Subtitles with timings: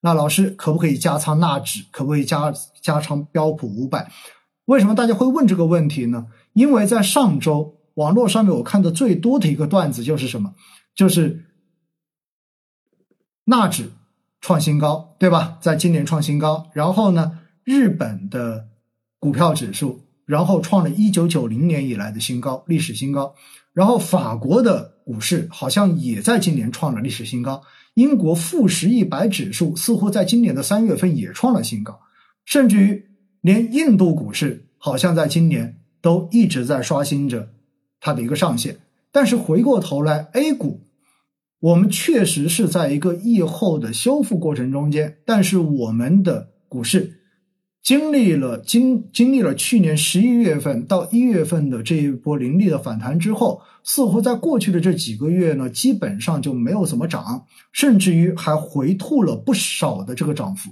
[0.00, 1.84] 那老师可不可以加仓纳指？
[1.90, 4.10] 可不可以加加仓标普五百？
[4.66, 6.26] 为什么大家会问这个问题呢？
[6.52, 10.54] 因为在上周网络上面我看的最多的一个段子就是什么？
[10.94, 11.46] 就是
[13.44, 13.90] 纳指
[14.40, 15.58] 创新高，对吧？
[15.60, 18.68] 在今年创新高，然后呢，日本的
[19.18, 23.34] 股票指数，然后创了一九九零年以来的新高，历史新高。
[23.72, 27.62] 然后法国的股市好像也在今年创了历史新高。
[27.98, 31.98] 英国富时一百指数似乎在今年的三月份也创了新高，
[32.44, 33.04] 甚至于
[33.40, 37.50] 连印度股市好像在今年都一直在刷新着
[37.98, 38.78] 它的一个上限。
[39.10, 40.80] 但是回过头来，A 股
[41.58, 47.17] 我们确实是在一个疫后的修复过程中间，但是我们的股市。
[47.80, 60.70] 经历了经经历了去年十一月份到一月份的这一波凌厉的反弹之后，似乎在过去的这几个月呢，基本上就没有怎么涨，甚至于还回吐了不少的这个涨幅。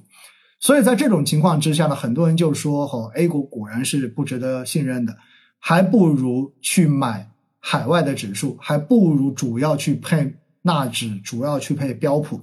[0.60, 5.16] 所以在这种情况之下呢，很多人就说：“哈，A 股果然是不值得信任的，
[5.58, 12.42] 还不如去买海外的指数，还不如主要去配纳指，主要去配标普。”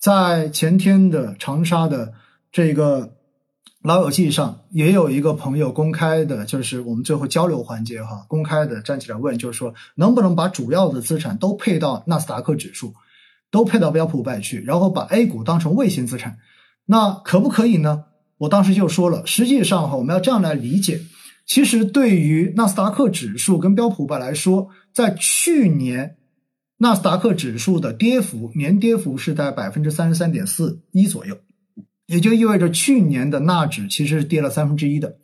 [0.00, 2.14] 在前天的长沙的
[2.50, 3.14] 这个。
[3.82, 12.92] 老友记上也有一个朋友公开的，就是我们最后交流环节哈，公开的站起来问，就是说能不能把主要的资产都配到纳斯达克指数，
[13.52, 16.38] 都配到标普五百去，然后把 A 股当成卫星资产，
[16.86, 18.06] 那可不可以呢？
[18.38, 21.00] 我当时就说了，实际上哈，我们要这样来理解，
[21.46, 26.16] 其实对于纳斯达克指数跟标普五百来说，在去年
[26.78, 31.38] 纳斯达克指数的跌幅年跌幅是在百分之三十三点四一左右。
[32.08, 35.18] 也就意味着去年的纳指其实是跌了三分之一的。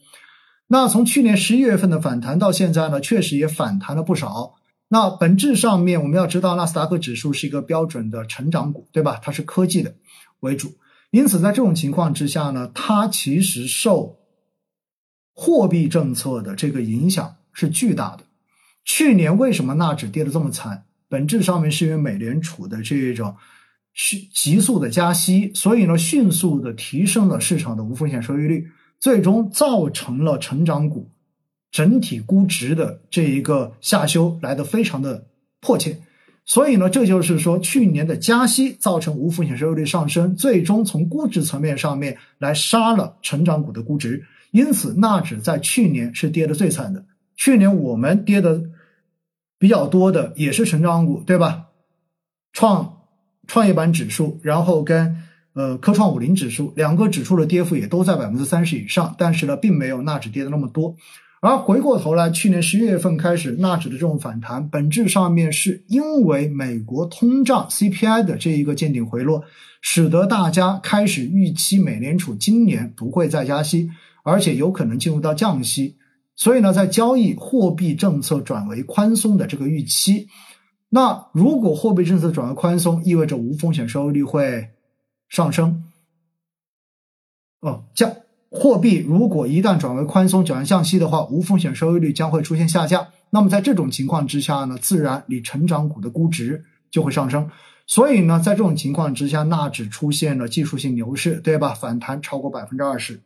[0.66, 4.56] 那从去年十一月份的反弹到现在呢，确实也反弹了不少。
[4.88, 9.18] 那本质上面我们要知道，纳斯达克指数是一个标准的成长股，对吧？
[9.22, 9.94] 它是科技的
[10.40, 10.74] 为主，
[11.10, 14.18] 因此在这种情况之下呢，它其实受
[15.34, 18.24] 货币政策的这个影响是巨大的。
[18.84, 20.84] 去年为什么纳指跌得这么惨？
[21.08, 23.34] 本质上面是因为美联储的这种。
[23.94, 28.66] 迅急速的加息，所以呢，迅速的提升了市场的无风险收益率，
[28.98, 31.10] 最终造成了成长股
[31.70, 35.28] 整体估值的这一个下修来的非常的
[35.60, 36.00] 迫切。
[36.44, 44.24] 所以呢，这就是说，去年的加息造成无风险收益率上升，最终从估值层面上面来杀了成长股的估值。
[44.50, 47.06] 因此，纳指在去年是跌的最惨的。
[47.36, 48.62] 去年我们跌的
[49.58, 51.66] 比较多的也是成长股，对吧？
[52.52, 52.93] 创。
[53.46, 55.16] 创业板指数，然后跟
[55.54, 60.96] 呃科创五零指数两个指数的跌幅也都在百分之三十以上，但是呢，并没有纳指跌的那么多。
[61.40, 69.44] 而回过头来，去年十一月份开始，纳指的这种反弹，本质上面是因为美国通胀 CPI 的这一个见顶回落，
[69.82, 73.90] 使得大家开始预期美联储今年不会再加息，
[74.22, 75.96] 而且有可能进入到降息，
[76.34, 80.28] 所以呢，在交易货币政策转为宽松的这个预期。
[80.94, 84.70] 那如果货币政策转为宽松，意味着无风险收益率会
[85.28, 85.82] 上升。
[87.60, 88.14] 哦，降
[88.48, 93.08] 货币如果一旦转为宽松，转为降息的话，无风险收益率将会出现下降。
[93.30, 97.50] 那么在这种情况之下呢，自然你成长股的估值就会上升。
[97.88, 101.74] 所以呢，在这种情况之下，纳指出现了技术性牛市，对吧？
[101.74, 103.20] 反弹超过百分之二十。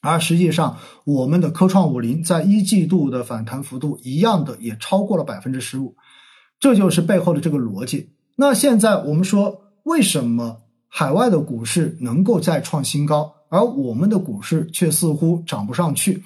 [0.00, 5.94] 而实际上，我们的科创五零在一季度的反弹幅度一样的也超过了百分之十五。
[6.60, 8.10] 这就是背后的这个逻辑。
[8.36, 16.22] 那现在我们说，为什么海外的股市能够再创新高，而我们的股市却似乎涨不上去？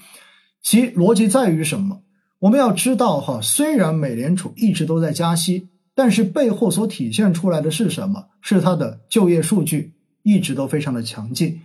[0.61, 2.01] 其逻辑在于什么？
[2.41, 8.27] 我们要知道哈，虽然美联储一直都在加息，但是背后所体现出来的是什么？
[8.41, 11.61] 是它的就业数据一直都非常的强劲。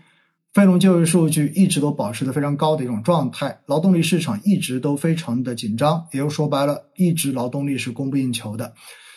[0.51, 8.73] 非农就业数据一直都保持的非常高的一种状态，劳动力市场一直都非常的紧张，也就说白了，一直劳动力是供不应求的。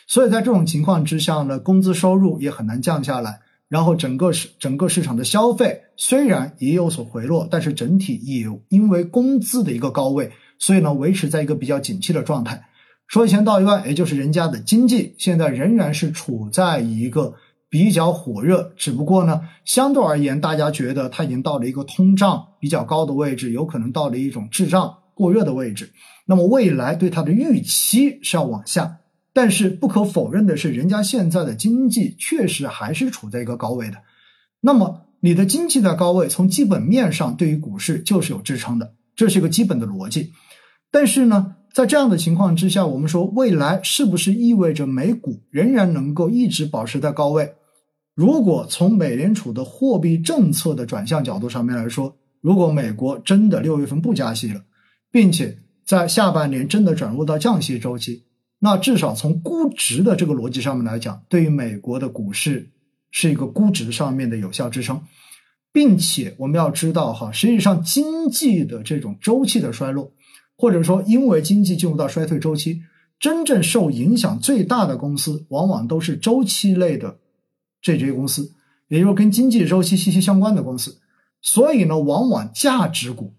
[0.06, 12.62] 所以在这种情况之下呢，工资收入也很难降下来，然后整个市整个市场的消费虽然也有所回落，但是整体也因为工资的一个高位，所以呢维持在一个比较景气的状态。
[13.06, 17.32] 说一千道一万，也就是人家的经济现在仍然是处在一个。
[17.72, 25.90] 比较火热，只不过呢，相对而言，大家觉得它已经到了一个通胀比较高的位置，有可能到了一种滞胀过热的位置。
[26.26, 28.98] 那么未来对它的预期是要往下，
[29.32, 33.96] 但是不可否认的是，人家现在的经济确实还是处在一个高位的。
[34.60, 40.30] 那么你的经济在高位，从基本面上对于股市就是有支撑的，这是一个基本的逻辑。
[40.90, 47.54] 但是呢，在这样的情况之下，我们说未来是不是意味着美股仍然能够一直保持在高位？
[48.14, 54.62] 如果从美联储的货币政策的转向角度上面来说，如果美国真的六月份不加息了，
[55.10, 55.56] 并且
[55.86, 58.24] 在下半年真的转入到降息周期，
[58.58, 62.70] 那至少从估值的这个逻辑上面来讲，对于美国的股市
[63.10, 65.00] 是一个估值上面的有效支撑，
[65.72, 70.12] 并且我们要知道哈，实际上经济的这种周期的衰落，
[70.56, 72.82] 或者说因为经济进入到衰退周期，
[73.18, 77.16] 真正受影响最大的公司，往往都是周期类的。
[77.82, 78.54] 这些公司，
[78.88, 81.00] 也就是跟经济周期息息相关的公司，
[81.42, 83.34] 所以呢，往往价值股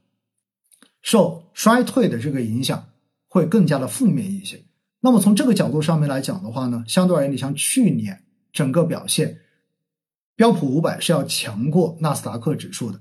[1.02, 2.90] 受衰退的这个影响
[3.28, 4.64] 会更加的负面一些。
[5.00, 9.40] 那么从这个角度上面来讲的话呢，相对而言，你像去年整个表现，
[10.36, 13.00] 标普五百是要强过纳斯达克指数的。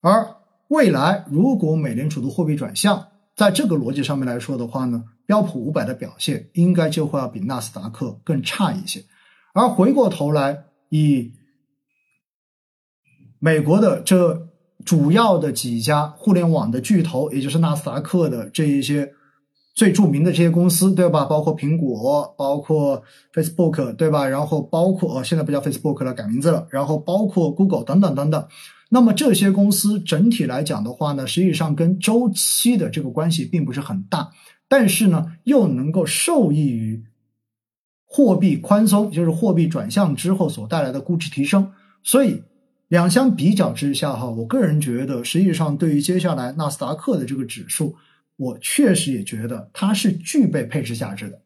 [0.00, 0.36] 而
[0.68, 9.04] 未来如果美联储的货币转向，在这个逻辑上面来说的话呢，标普五百的表现应该就会要比纳斯达克更差一些。
[9.52, 11.32] 而回过头来，以
[13.38, 14.48] 美国的这
[14.84, 19.12] 主要的几家互联网的巨头，也就是纳斯达克的这一些
[19.74, 21.24] 最著名的这些公司，对吧？
[21.24, 23.02] 包括苹果，包括
[23.34, 24.28] Facebook，对吧？
[24.28, 26.68] 然后包括呃，现在不叫 Facebook 了，改名字了。
[26.70, 28.46] 然后包括 Google 等等等等。
[28.90, 34.30] 那么这些公司整体来讲的话呢，实际上跟周期的这个关系并不是很大，
[34.68, 37.04] 但是呢，又能够受益于。
[38.12, 41.70] 货币宽松就是货币转向之后所带来的估值提升，
[42.02, 42.42] 所以
[42.88, 47.94] 两相比较之下，哈，我个人觉得，实际上对于接下来纳斯达克的这个指数，
[48.36, 51.40] 我确实也觉得它是具备配置价值的，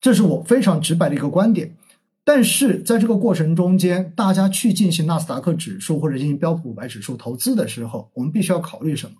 [0.00, 1.76] 这是我非常直白的一个观点。
[2.24, 9.16] 但是在这个过程中间，大家去进行纳斯达克指数或者进行标普五百指数投资的时候，我们必须要考虑什么？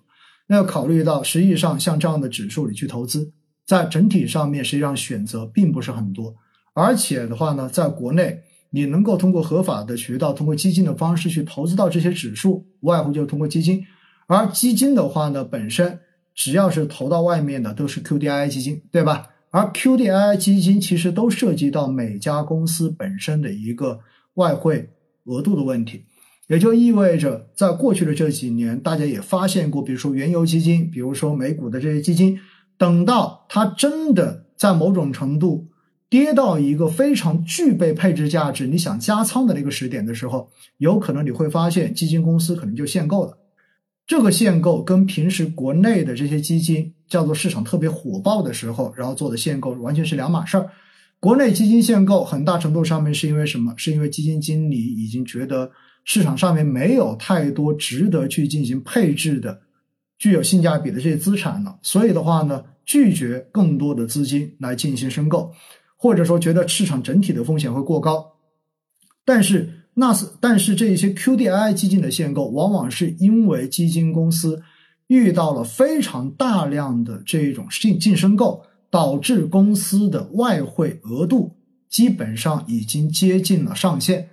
[0.47, 3.31] 那要考虑到，实际上像这样的指数里去投资。
[3.71, 6.35] 在整体上面，实际上选择并不是很多，
[6.73, 8.41] 而且的话呢，在国内
[8.71, 13.81] 你能够通过合法的渠道，通过基金的方式去投资到这些指数，无外乎就通过基金。
[14.27, 15.97] 而基金的话呢，本身
[16.35, 19.29] 只要是投到外面的都是 QDII 基金，对吧？
[19.51, 24.01] 而 QDII 基金其实都涉及到每家公司本身的一个
[24.33, 24.89] 外汇
[25.23, 26.03] 额度的问题，
[26.49, 32.37] 也就意味着，在过去的这几年，大家也发现过，比如说原油基金，比如说美股的这些基金。
[32.81, 35.67] 等到它真的在某种程度
[36.09, 40.49] 跌到一个非常具备配置价值，你想加仓的那个时点的时候，
[40.79, 43.37] 有可能你会发现基金公司可能就限购了。
[44.07, 50.71] 这个限购跟平时国内的这些基金叫做市场特别火爆的时候，然后做的限购完全是两码事儿。
[51.19, 53.75] 国内基金限购很大程度上面是因为什么？
[53.77, 55.69] 是因为基金经理已经觉得
[56.03, 59.61] 市场上面没有太多值得去进行配置的、
[60.21, 62.63] 具有性价比的这些资产了，所以的话呢。
[62.83, 65.53] 拒绝更多的资金来进行申购，
[65.95, 68.33] 或者说觉得市场整体的风险会过高。
[69.23, 74.61] 但是纳斯，但是这些 QDII 基金的限购，往往是因为基金公司
[75.07, 81.55] 遇到了非常大量的这种净净申购，导致公司的外汇额度
[81.87, 84.31] 基本上已经接近了上限。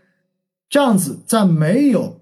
[0.69, 2.18] 这样子，在没有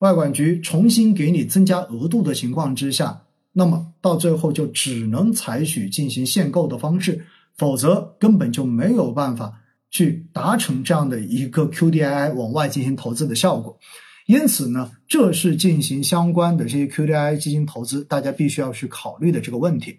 [0.00, 3.22] 外管局重新给你增加额度的情况之下。
[3.52, 7.24] 那么到最后就只能采取进行限购的方式，
[7.56, 9.52] 否则根本就没有办法
[9.90, 13.76] 去达成这样的一个 QDII 往外进行投资的效果。
[14.26, 19.98] 因此呢，这是进行相关的这些 QDII 基金投资，大家必须要去考虑的这个问题。